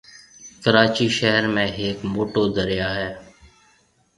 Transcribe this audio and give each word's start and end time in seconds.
ڪراچِي 0.63 1.07
شهر 1.17 1.43
۾ 1.57 1.65
هيَڪ 1.77 1.97
موٽو 2.13 2.43
دريا 2.57 2.87
هيَ۔ 2.97 3.09